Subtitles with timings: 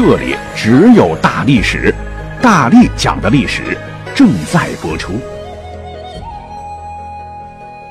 [0.00, 1.92] 这里只有大历史，
[2.40, 3.76] 大力讲的历史
[4.14, 5.14] 正在播出。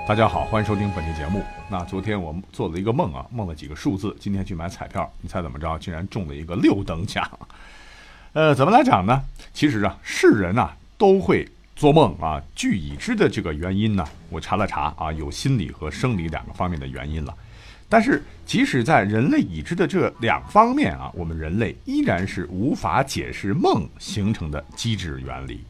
[0.08, 1.44] 大家好，欢迎收听本期节目。
[1.68, 4.16] 那昨天我们做了一个梦啊，梦了几个数字。
[4.22, 5.78] 今天去买彩票，你猜怎么着？
[5.80, 7.30] 竟然中了一个六等奖。
[8.32, 9.22] 呃，怎么来讲呢？
[9.54, 12.42] 其实啊，是人呐都会做梦啊。
[12.56, 17.36] 据已知的这个原因呢，我查了查啊，有心理和生理两个方面的原因了。
[17.90, 25.64] 但是，即使在人类已知的这两方面啊，我们人类依然是无法解释梦形成的机制原理。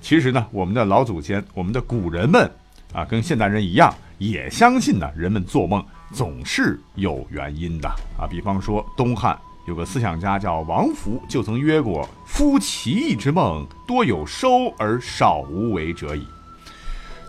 [0.00, 2.50] 其实呢，我们的老祖先，我们的古人们
[2.92, 7.88] 啊，跟现代人一样，也相信呢，人们做梦总是有原因的
[8.18, 8.26] 啊。
[8.28, 9.38] 比方说，东汉
[9.68, 16.26] 有个思想家叫王弗，就曾曰过：“夫奇异之梦，多有收而少无为者矣。”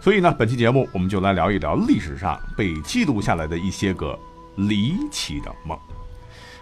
[0.02, 4.18] 所以呢，本期节目我们就来聊一聊历史上被记录下来的一些个
[4.56, 5.78] 离奇的梦。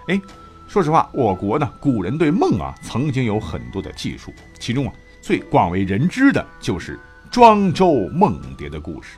[0.08, 0.20] 哎，
[0.68, 9.18] 说实话，我国呢，古人对梦啊，曾经有很多的技术，其中啊，最广为人知的就是庄周梦蝶的故事。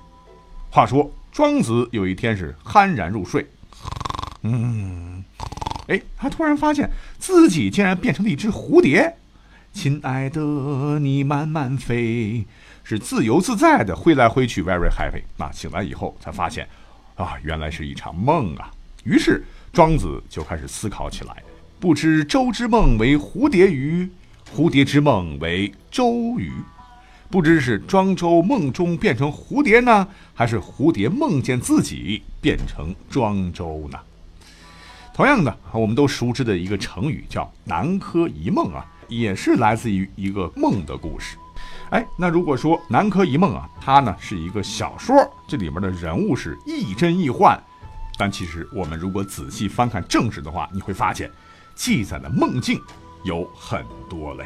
[0.69, 3.47] 话说，庄子有一天是酣然入睡，
[4.41, 5.23] 嗯，
[5.88, 9.15] 哎，他突然发现自己竟然变成了一只蝴蝶。
[9.73, 10.41] 亲爱的，
[10.99, 12.45] 你慢慢飞。
[12.89, 15.21] 是自由自在的挥来挥去，very happy。
[15.35, 16.66] 那醒来以后才发现，
[17.16, 18.71] 啊，原来是一场梦啊。
[19.03, 21.44] 于是庄子就开始思考起来：
[21.81, 24.09] 不知周之梦为蝴蝶鱼，
[24.55, 26.49] 蝴蝶之梦为周鱼。
[27.29, 34.00] 不知是庄周梦中变成蝴蝶呢，还是蝴蝶梦见自己变成庄周呢？
[35.13, 41.35] 同样的，我们都熟知的一个成语叫“南柯一梦”啊，也是来自于一个梦的故事。
[41.92, 45.16] 哎，那如果说《南柯一梦》啊，它呢是一个小说，
[45.48, 47.58] 这里面的人物是亦真亦幻，
[48.18, 51.31] 但其实我们如果仔细翻看正史的话，你会发现
[51.75, 52.81] 记载的梦境
[53.24, 54.46] 有很多嘞。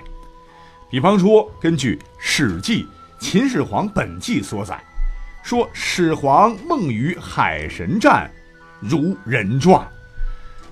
[0.87, 2.83] 比方说，根据《史记·
[3.19, 4.79] 秦始皇本纪》所载，
[5.41, 8.29] 说始皇梦于海神战，
[8.79, 9.83] 如人状，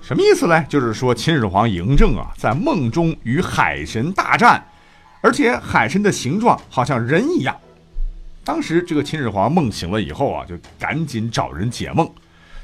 [0.00, 0.64] 什么意思嘞？
[0.68, 4.64] 就是说秦始皇嬴政啊，在梦中与海神大战。
[5.20, 7.56] 而且海神的形状好像人一样。
[8.42, 12.10] 当时这个秦始皇梦醒了以后啊，就赶紧找人解梦。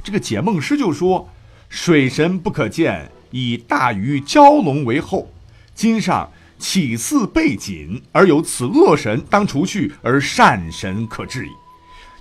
[0.03, 1.29] 这个解梦师就说
[1.69, 5.31] ：“水神不可见，以大鱼蛟龙为后。
[5.75, 11.51] 今上岂似背景，而有此恶神，当除去，而善神可治矣。”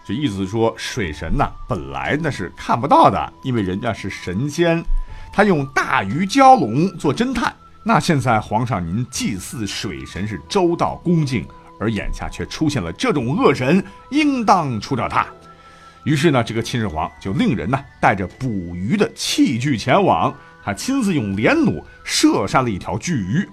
[0.06, 4.84] 这意思说，水神呐，本来那是看不到的，因为人家是神仙，
[5.32, 7.56] 他用大鱼蛟龙做侦探。
[7.88, 11.46] 那现在皇上您祭祀水神是周到恭敬，
[11.80, 15.24] 而眼下却出现了这种恶神，应当除掉他。
[16.04, 23.48] 于是呢，这个秦始皇就令人呢带着捕鱼的器具前往，他亲自用连弩射杀了一条巨鱼。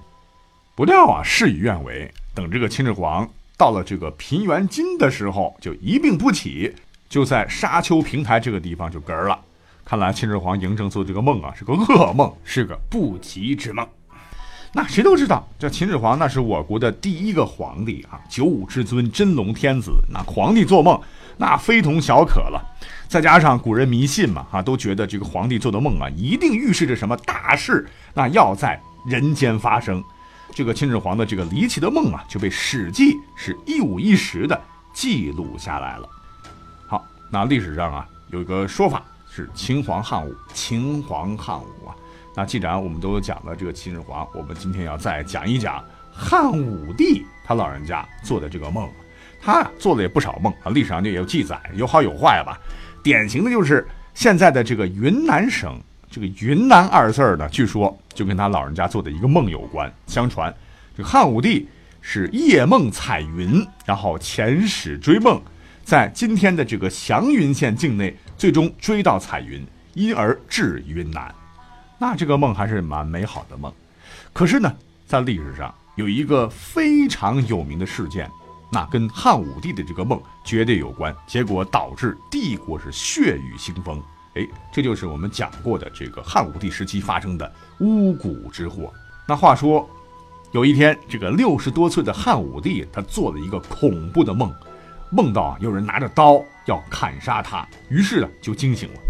[0.74, 3.28] 不料啊，事与愿违，等这个秦始皇
[3.58, 6.74] 到了这个平原津的时候，就一病不起，
[7.06, 9.38] 就在沙丘平台这个地方就嗝了。
[9.84, 13.86] 看来秦始皇嬴政做这个梦啊，是个噩梦，是个不吉之梦。
[14.74, 19.92] 那谁都知道，这秦始皇那是我国的第一个皇帝啊，九五之尊，真龙天子。
[20.08, 20.98] 那皇帝做梦，
[21.36, 22.62] 那非同小可了。
[23.06, 30.02] 再加上古人迷信嘛，啊，都觉得这个皇帝做的梦啊，一定预示着什么大事，那要在人间发生。
[30.54, 34.58] 这个秦始皇的这个离奇的梦啊，就被《史记》是一五一十的
[34.94, 36.08] 记录下来了。
[36.86, 41.92] 好，那历史上啊，有一个说法是秦皇汉武，秦皇汉武啊。
[42.34, 48.88] 那既然我们都讲了这个秦始皇，我们今天要再讲一讲汉武帝他老人家做的这个梦。
[49.44, 52.56] 他做了也不少梦啊，历史上就有记载，有好有坏吧。
[53.02, 53.84] 典型的就是
[54.14, 55.76] 现在的这个云南省，
[56.08, 59.92] 这个云南二字呢，据说就跟他老人家做的一个梦有关。
[60.06, 60.54] 相传
[60.96, 61.68] 这汉武帝
[62.00, 65.42] 是夜梦彩云，然后遣使追梦，
[65.82, 71.34] 在今天的这个祥云县境内，最终追到彩云，因而至云南。
[72.02, 73.72] 那这个梦还是蛮美好的梦，
[74.32, 74.74] 可是呢，
[75.06, 78.28] 在历史上有一个非常有名的事件，
[78.72, 84.02] 那跟汉武帝的这个梦绝对有关，结果导致帝国是血雨腥风。
[84.34, 88.92] 哎，这就是我们讲过的这个汉武帝时期发生的巫蛊之祸。
[89.28, 89.88] 那话说，
[90.50, 94.52] 有一天，这个六十多岁的汉武帝，他做了一个恐怖的梦，
[95.12, 99.00] 梦到有人拿着刀要砍杀他，于是呢就惊醒了。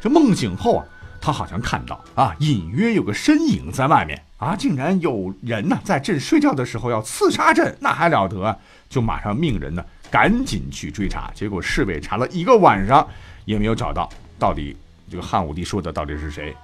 [0.00, 0.86] 这梦醒后啊，
[1.20, 8.58] 他好像看到啊，隐约有个身影在外面啊，竟然有人呢在朕睡觉的时候要刺杀朕，那还了得？
[8.88, 13.06] 就马上命人呢赶紧去追查，结果侍卫查了一个晚上
[13.44, 14.08] 也没有找到，
[14.38, 14.76] 到底
[15.10, 16.56] 这个汉武帝说的到底是谁？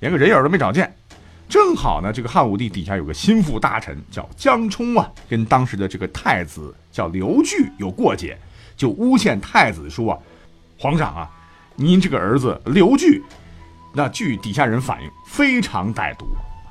[0.00, 0.94] 连个人影都没找见。
[1.46, 8.38] 正好呢，这个汉武帝底下有个心腹大臣叫江充啊，跟当时的这个太子叫刘据有过节，
[8.76, 10.18] 就诬陷太子说啊，
[10.78, 11.30] 皇上啊，
[11.76, 13.22] 您这个儿子刘据，
[13.96, 16.26] 那据底下人反映非常歹毒，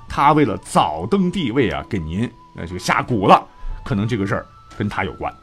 [0.10, 3.42] 他为了早登帝位啊，给您那就下蛊了，
[3.84, 4.46] 可能这个事儿
[4.78, 5.34] 跟他有关。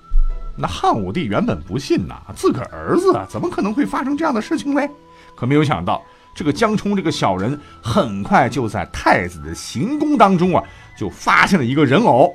[0.58, 4.90] 那汉武帝原本不信呐，自个儿子，怎么可能会发生这样的事情嘞？
[5.34, 6.02] 可没有想到。
[6.32, 10.62] 这个江充这个小人很快就在太子的行宫当中啊，
[10.96, 12.32] 就发现了一个人偶，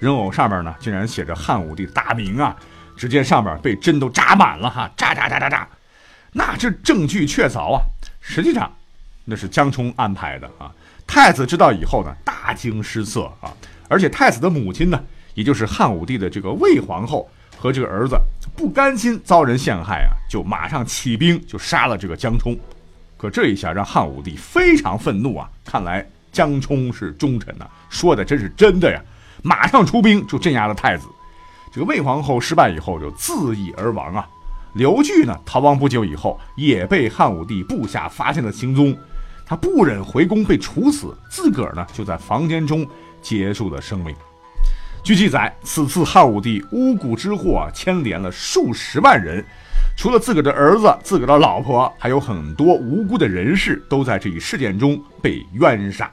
[0.00, 2.56] 人偶上面呢竟然写着汉武帝大名啊，
[2.96, 5.68] 只见上面被针都扎满了哈，扎扎扎扎扎，
[6.32, 7.80] 那这证据确凿啊。
[8.28, 8.70] 实际上
[9.24, 10.70] 那是江充安排的啊。
[11.06, 13.50] 太子知道以后呢，大惊失色啊，
[13.88, 15.02] 而且太子的母亲呢，
[15.32, 17.26] 也就是汉武帝的这个魏皇后
[17.56, 18.14] 和这个儿子
[18.54, 22.54] 不甘心遭人陷害啊，就马上起兵就杀了这个江充。
[23.16, 25.48] 可这一下让汉武帝非常愤怒啊！
[25.64, 29.00] 看来江充是忠臣呐，说的真是真的呀！
[29.42, 31.08] 马上出兵就镇压了太子。
[31.72, 34.28] 这个魏皇后失败以后就自缢而亡啊。
[34.74, 38.96] 刘据呢逃亡不久以后也被汉武帝部下发现了行踪，
[39.46, 42.86] 他不忍回宫被处死，自个儿呢就在房间中
[43.20, 44.14] 结束了生命。
[45.02, 49.44] 据记载，此次汉武帝巫蛊之祸牵连了数十万人。
[49.96, 56.10] 除了自个儿的儿子、自个儿的老婆，还有很多无辜的人士都在这一事件中被冤杀。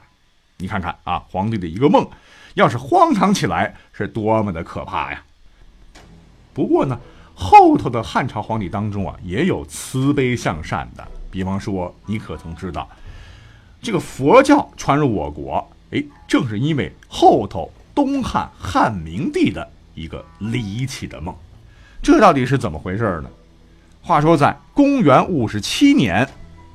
[0.56, 2.08] 你看看啊，皇帝的一个梦，
[2.54, 5.22] 要是荒唐起来，是多么的可怕呀！
[6.54, 6.98] 不过呢，
[7.38, 11.06] 后头的汉朝皇帝当中啊，也有慈悲向善的。
[11.30, 12.88] 比方说，你可曾知道，
[13.82, 21.34] 这个佛教传入我国，哎，正是因为后头东汉汉明帝的一个离奇的梦。
[22.02, 23.28] 这到底是怎么回事呢？
[24.00, 26.26] 话说，在公元五十七年，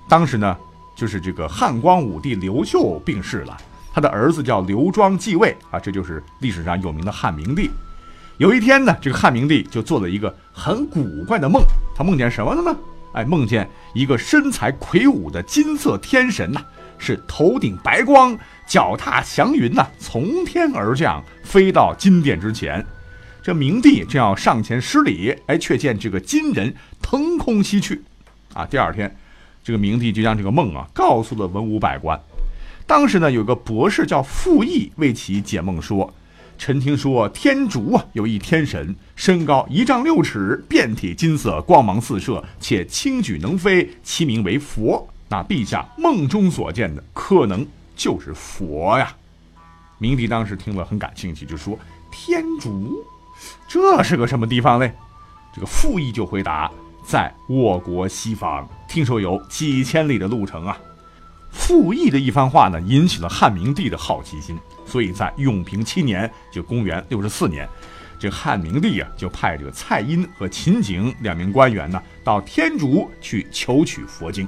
[0.08, 0.56] 当时呢，
[0.96, 3.58] 就是这个汉光武帝刘秀病逝了，
[3.92, 7.72] 他的儿子叫刘庄继位啊，这就是历史上有名的汉明帝。
[8.42, 11.62] 有一天呢，这个汉明帝就做了一个很古怪的梦，
[11.96, 12.76] 他梦见什么了呢？
[13.14, 16.60] 哎，梦见一个身材魁梧的金色天神呐，
[16.98, 18.36] 是头顶白光，
[18.66, 22.84] 脚踏祥云呐，从天而降，飞到金殿之前。
[23.44, 28.02] 这明帝正要上前施礼，哎，却见这个金人腾空西去，
[28.56, 28.66] 啊！
[28.66, 29.16] 第二天，
[29.64, 32.20] 这个明帝就将这个梦啊告诉了文武百官。
[32.88, 36.12] 当时呢，有个博士叫傅毅为其解梦说
[36.62, 45.10] ：“臣听说天竺啊有一天神，身高一丈六尺，遍体金色，光芒四射，且轻举能飞，其名为佛。
[45.28, 47.66] 那陛下梦中所见的，可能
[47.96, 49.12] 就是佛呀。”
[49.98, 51.76] 明帝当时听了很感兴趣，就说
[52.14, 53.04] ：“天竺。”
[53.68, 54.94] 这是个什么地方嘞？
[55.56, 56.72] 这个傅毅就回答，
[57.04, 60.78] 在我国西方，听说有几千里的路程啊。
[61.50, 64.56] 傅毅的一番话呢，引起了汉明帝的好奇心，
[64.92, 67.66] 所以在永平七年，就公元六十四年，
[68.20, 74.46] 这汉明帝啊，就派这个蔡英和秦景两名官员呢，到天竺去求取佛经。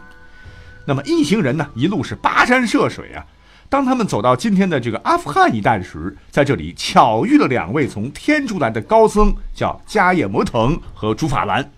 [0.86, 3.26] 那么一行人呢，一路是跋山涉水啊。
[3.70, 11.72] 当他们走到今天的这个阿富汗一带时，在这里巧遇了两位从天竺来的高僧，叫迦叶摩腾和竺法兰。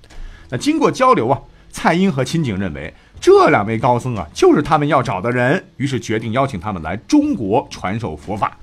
[0.50, 8.58] 那经过交流啊，蔡英和秦景认为这两位高僧啊就是他们要找的人，于是决定邀请他们来中国传授佛法。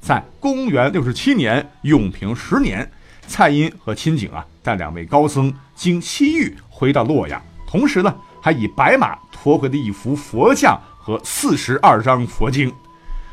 [0.00, 2.90] 在公元六十七年永平十年，
[3.26, 10.80] 蔡英和亲景啊带两位高僧经西域回到洛阳，同时呢还以白马驮回了一幅佛像。
[11.00, 12.70] 和四十二章佛经，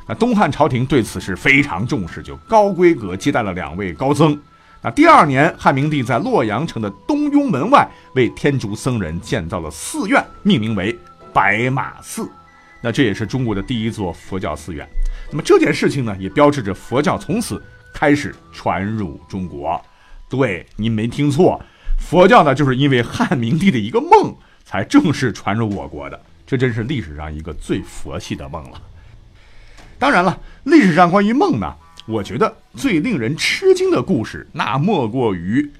[0.07, 4.39] 那东汉朝廷对此是非常重视，就高规格接待了两位高僧。
[4.85, 10.95] 那第二年，汉明帝在洛阳城的东雍门外为天竺僧人建造了寺院，命名为
[11.33, 12.29] 白马寺。
[12.81, 14.87] 那这也是中国的第一座佛教寺院。
[15.31, 17.59] 那么这件事情呢，也标志着佛教从此
[17.95, 19.83] 开始传入中国。
[20.29, 21.59] 对，您没听错，
[21.97, 26.21] 佛教呢，就是因为汉明帝的一个梦，才正式传入我国的。
[26.45, 28.79] 这真是历史上一个最佛系的梦了。
[29.97, 31.73] 当然了，历史上关于梦呢，
[32.07, 35.71] 我觉得最令人吃惊的故事，那莫过于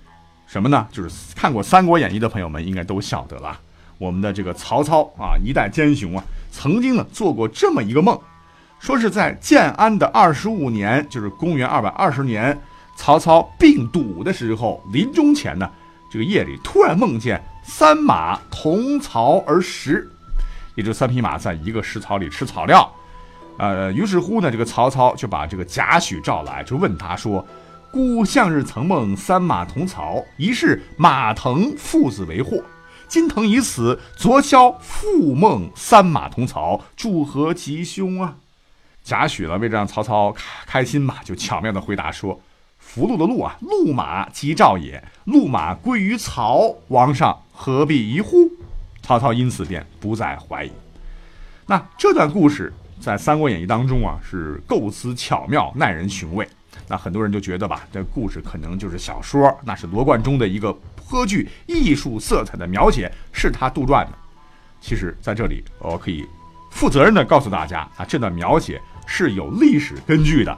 [0.47, 0.87] 什么呢？
[0.91, 3.59] 就是看过《三国演义》的朋友们应该都晓得了。
[3.97, 8.19] 我们的这个曹操啊，一代奸雄啊，曾经呢做过这么一个梦，
[8.79, 12.59] 说是在建安的二十五年，就是公元二百二十年，
[12.97, 15.69] 曹操病笃的时候，临终前呢，
[16.11, 20.09] 这个夜里突然梦见三马同槽而食，
[20.75, 22.91] 也就三匹马在一个食槽里吃草料。
[23.57, 27.45] 呃，于是乎呢，这个曹操就把这个贾诩召来，就问他说
[27.89, 32.61] ：“故向日曾梦三马同槽，疑是马腾父子为祸。
[33.07, 38.35] 今腾已死，昨宵复梦三马同槽，祝何吉凶啊？”
[39.01, 42.41] 贾诩呢，为了让曹操开开心嘛，就巧妙的回答说
[42.77, 45.01] ：“福禄的禄啊，禄马吉兆也。
[45.23, 48.51] 禄马归于曹，王上何必疑乎？”
[49.01, 50.71] 曹操因此便不再怀疑。
[51.67, 52.73] 那这段故事。
[52.99, 56.47] 在《三国演义》当中啊，是构思巧妙，耐人寻味。
[56.87, 64.11] 那很多人就觉得吧，这故事可能就是小说，那是罗贯中的一个颇具艺术色彩的描写，是他杜撰的。
[64.81, 66.25] 其实，在这里我可以
[66.71, 70.55] 负责任的告诉大家啊，这段描写是有历史根据的。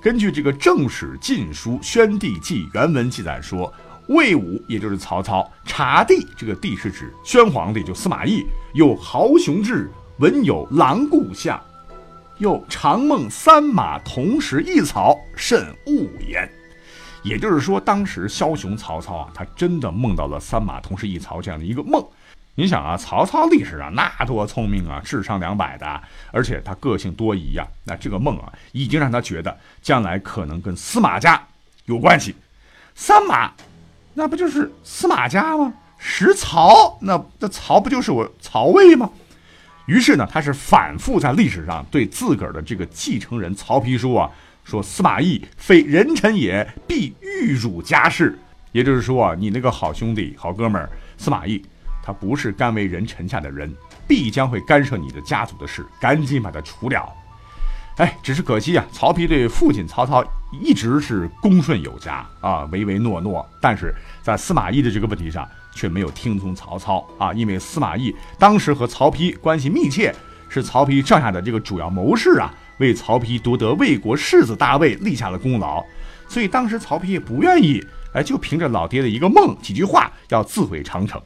[0.00, 3.70] 根据这个《正史晋书·宣帝纪》原文记载说，
[4.08, 9.90] 魏武也就是曹操察帝，这个帝是指宣皇帝，就司马懿，有豪雄志。
[10.20, 11.58] 闻有狼顾相，
[12.36, 16.46] 又常梦三马同时一草，甚勿言。
[17.22, 22.06] 也就是说，当时枭雄曹操啊，他真的梦到了三马同时一槽这样的一个梦。
[22.54, 27.66] 你想啊，曹操历史上那多聪明啊，智商两百的，而且他个性多疑呀。
[27.84, 31.42] 那这个梦啊，已经让他觉得将来可能跟司马家
[31.86, 32.36] 有关系。
[32.94, 33.50] 三马，
[34.12, 35.72] 那不就是司马家吗？
[35.96, 39.08] 食曹，那那曹不就是我曹魏吗？
[39.90, 44.30] 于是呢，他是反复在历史上对自个儿的这个继承人曹丕说啊，
[44.62, 48.38] 说司马懿非人臣也，必欲辱家室。
[48.70, 51.60] 也就是说啊，你那个好兄弟、好哥们儿司马懿，
[52.04, 53.74] 他不是甘为人臣下的人，
[54.06, 57.12] 必将会干涉你的家族的事，赶紧把他除掉。
[57.96, 63.92] 哎，只是可惜啊，曹丕对父亲曹操一直是恭顺有加啊，唯唯诺诺，但是
[64.22, 65.44] 在司马懿的这个问题上。
[65.74, 70.14] 却没有听从曹操啊，因为司马懿当时和曹丕关系密切，
[70.48, 75.84] 是曹丕帐下的这个主要谋士啊，为曹丕夺得魏国世子大位立下了功劳，
[76.28, 77.84] 所以当时曹丕也不愿意，
[78.14, 81.20] 哎，就凭着老爹的一个梦几句话要自毁长城。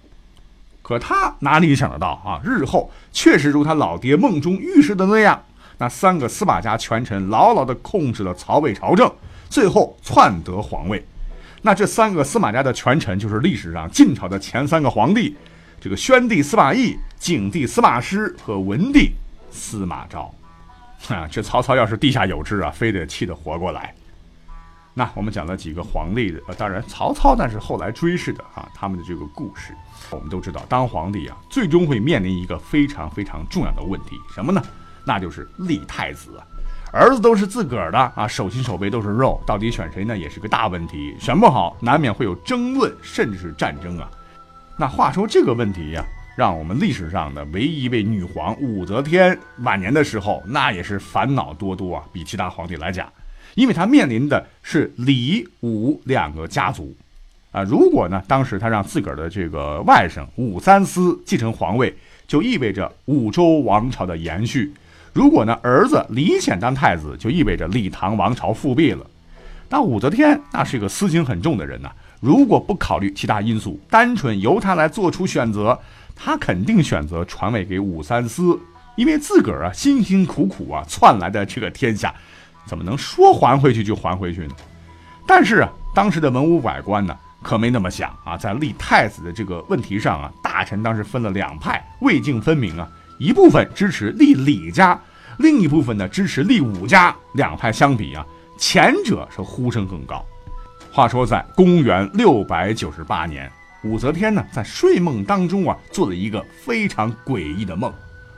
[0.82, 5.42] 可他哪里想得到啊，日后确实如他老爹梦中预示的那样，
[5.78, 9.10] 那三个司马家权臣牢牢地控制了曹魏朝政，
[9.48, 11.02] 最后篡得皇位。
[11.66, 15.34] 那这三个司马家的权臣，就是历史上晋朝的前三个皇帝，
[15.80, 19.12] 这个宣帝司马懿、景帝司马师和文帝
[19.50, 20.30] 司马昭。
[21.08, 23.94] 啊，这曹操要是地下有知啊，非得气得活过来。
[24.92, 29.74] 那我们讲了几个皇帝的，呃，当然曹操那是后来追谥的啊，他们的这个故事，
[30.10, 34.62] 我们都知道，当皇帝啊，最终会面临一个非常非常重要的问题，什么呢？
[35.06, 36.38] 那就是立太子。
[36.94, 40.16] 儿子都是自个儿的啊，手心手背都是肉，到底选谁呢？
[40.16, 41.12] 也是个大问题。
[41.18, 44.08] 选不好，难免会有争论，甚至是战争啊。
[44.78, 46.04] 那话说这个问题呀，
[46.36, 53.12] 让我们历史上的唯一一位女皇武则天晚年的时候，那也是烦恼多多啊，比其他皇帝来讲，
[53.56, 56.94] 因为她面临的是李武两个家族
[57.50, 57.64] 啊。
[57.64, 61.92] 如果呢，当时她让自个儿的这个外甥武三思继承皇位，
[62.28, 64.72] 就意味着武周王朝的延续。
[65.14, 69.06] 如果呢，儿子李显当太子，就意味着李唐王朝复辟了。
[69.68, 71.88] 那武则天那是一个私心很重的人呐，
[72.20, 75.78] 如果不考虑其他因素，单纯由他来做出选择，
[76.16, 78.58] 他肯定选择传位给武三思，
[78.96, 82.12] 因为自个儿啊辛辛苦苦啊篡来的这个天下，
[82.66, 84.54] 怎么能说还回去就还回去呢？
[85.28, 92.88] 但是啊，当时的文武百官呢，可没那么想啊，在立太子的这个问题上啊，大臣当时分了两派，魏晋分明啊。
[93.24, 95.00] 一部分支持立李家，
[95.38, 97.16] 另一部分呢支持立武家。
[97.32, 98.22] 两派相比啊，
[98.58, 100.22] 前者是呼声更高。
[100.92, 103.50] 话说在公元六百九十八年，
[103.82, 107.90] 武则天呢在睡梦当中啊做了一个非常诡异的梦，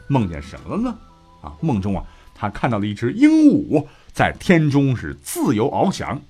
[0.06, 0.96] 梦见什么了呢？
[1.42, 6.22] 啊，梦中啊她看到了一只鹦鹉在天中是自由翱翔，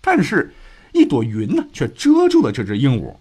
[0.00, 0.54] 但是，
[0.92, 3.12] 一朵云呢却遮住了这只鹦鹉。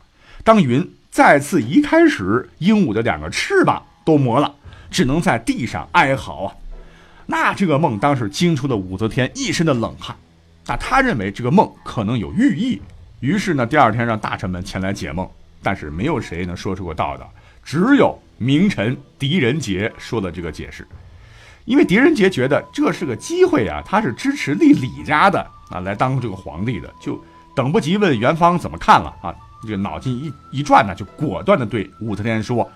[0.44, 4.54] 当云再次移开时，鹦鹉的两个翅膀都磨了。
[4.94, 6.56] 只能在地上哀嚎啊！
[7.26, 10.16] 那这个梦当时惊出了武则天一身的冷汗。
[10.68, 12.80] 那他认为这个梦可能有寓意，
[13.20, 15.28] 于是呢，第二天让大臣们前来解梦，
[15.62, 17.30] 但是没有谁能说出个道道，
[17.64, 20.88] 只有名臣狄仁杰说了这个解释。
[21.66, 27.20] 因为狄仁杰觉得这是个机会啊，他是支持立李家的啊，来当这个皇帝的，就
[27.56, 29.34] 等不及问元芳怎么看了啊，
[29.64, 32.70] 这个脑筋一一转呢，就果断的对武则天说。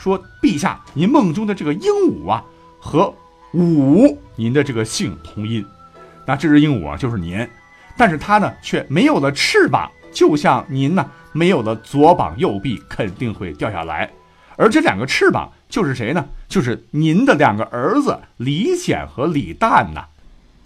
[0.00, 2.42] 说陛下，您梦中的这个鹦鹉啊，
[2.78, 3.14] 和
[3.52, 5.62] 武，您的这个姓同音。
[6.24, 7.46] 那这只鹦鹉啊，就是您，
[7.98, 14.10] 但是它呢却没有了翅膀，就像您呢没有了左膀右臂，肯定会掉下来。
[14.56, 16.24] 而这两个翅膀就是谁呢？
[16.48, 20.06] 就是您的两个儿子李显和李旦呐。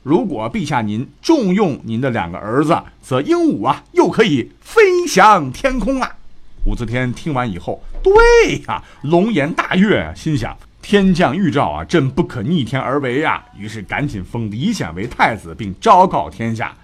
[0.04, 6.18] 如果陛下您重用您的两个儿子，则鹦鹉啊又可以飞翔天空啊。
[6.64, 10.56] 武则天听完以后，对呀，龙颜大悦，心想。
[10.80, 13.42] 天降预兆啊，朕不可逆天而为啊！
[13.58, 16.76] 于是赶紧封李显为太子，并昭告天下。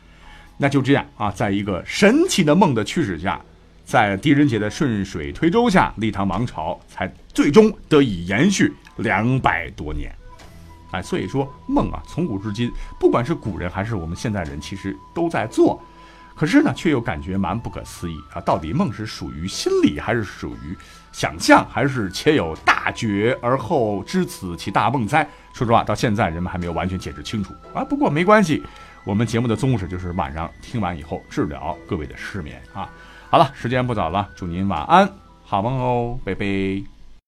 [0.56, 3.38] 那就这样啊，在一个神奇的梦的驱使下，
[3.84, 10.10] 在狄仁杰的顺水推舟下，立唐王朝才最终得以延续两百多年。
[10.92, 15.78] 哎，所以说梦啊，从古至今，不管是古人还是我们现代人，其实都在做。
[16.34, 18.40] 可是呢，却又感觉蛮不可思议啊！
[18.40, 20.76] 到底梦是属于心理，还是属于
[21.12, 25.28] 想象，还是且有大觉而后知此其大梦哉？
[25.52, 27.84] 说实话，到现在人们还没有完全解释清楚啊。
[27.84, 28.62] 不过没关系，
[29.04, 32.88] 我们节目的宗旨就是晚上听完以后治疗各位的失眠啊。
[33.28, 35.08] 好了，时间不早了，祝您晚安，
[35.44, 36.89] 好梦哦，拜拜。